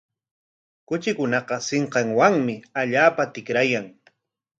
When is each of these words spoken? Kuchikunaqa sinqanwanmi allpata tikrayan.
Kuchikunaqa 0.87 1.55
sinqanwanmi 1.67 2.55
allpata 2.81 3.31
tikrayan. 3.33 3.85